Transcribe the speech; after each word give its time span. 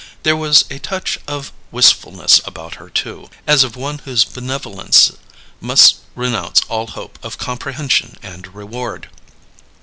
There 0.23 0.35
was 0.35 0.65
a 0.71 0.79
touch 0.79 1.19
of 1.27 1.51
wistfulness 1.69 2.41
about 2.45 2.77
her, 2.81 2.89
too; 2.89 3.29
as 3.45 3.63
of 3.63 3.75
one 3.75 3.99
whose 3.99 4.25
benevolence 4.25 5.11
must 5.59 5.97
renounce 6.15 6.59
all 6.69 6.87
hope 6.87 7.19
of 7.21 7.37
comprehension 7.37 8.17
and 8.23 8.47
reward. 8.55 9.09